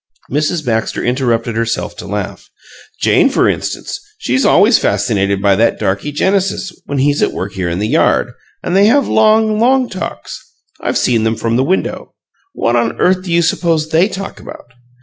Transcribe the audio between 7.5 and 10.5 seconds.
here in the yard, and they have long, long talks;